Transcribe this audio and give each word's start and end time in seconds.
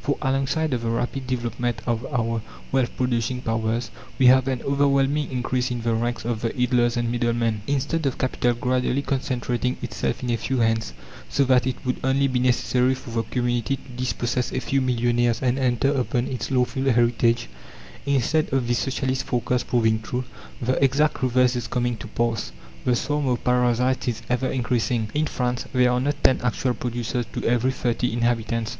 For 0.00 0.16
alongside 0.22 0.72
of 0.74 0.82
the 0.82 0.90
rapid 0.90 1.26
development 1.26 1.80
of 1.88 2.06
our 2.06 2.40
wealth 2.70 2.96
producing 2.96 3.40
powers 3.42 3.90
we 4.16 4.26
have 4.26 4.46
an 4.46 4.62
overwhelming 4.62 5.28
increase 5.32 5.72
in 5.72 5.80
the 5.82 5.92
ranks 5.92 6.24
of 6.24 6.40
the 6.40 6.56
idlers 6.56 6.96
and 6.96 7.10
middlemen. 7.10 7.62
Instead 7.66 8.06
of 8.06 8.16
capital 8.16 8.54
gradually 8.54 9.02
concentrating 9.02 9.76
itself 9.82 10.22
in 10.22 10.30
a 10.30 10.36
few 10.36 10.58
hands, 10.58 10.92
so 11.28 11.42
that 11.46 11.66
it 11.66 11.84
would 11.84 11.96
only 12.04 12.28
be 12.28 12.38
necessary 12.38 12.94
for 12.94 13.10
the 13.10 13.24
community 13.24 13.74
to 13.74 13.82
dispossess 13.96 14.52
a 14.52 14.60
few 14.60 14.80
millionaires 14.80 15.42
and 15.42 15.58
enter 15.58 15.90
upon 15.92 16.28
its 16.28 16.52
lawful 16.52 16.84
heritage 16.84 17.48
instead 18.06 18.52
of 18.52 18.68
this 18.68 18.78
Socialist 18.78 19.24
forecast 19.24 19.66
proving 19.66 20.00
true, 20.00 20.22
the 20.60 20.74
exact 20.74 21.24
reverse 21.24 21.56
is 21.56 21.66
coming 21.66 21.96
to 21.96 22.06
pass: 22.06 22.52
the 22.84 22.94
swarm 22.94 23.26
of 23.26 23.42
parasites 23.42 24.06
is 24.06 24.22
ever 24.30 24.46
increasing. 24.46 25.10
In 25.12 25.26
France 25.26 25.64
there 25.72 25.90
are 25.90 25.98
not 25.98 26.22
ten 26.22 26.40
actual 26.44 26.74
producers 26.74 27.26
to 27.32 27.42
every 27.42 27.72
thirty 27.72 28.12
inhabitants. 28.12 28.78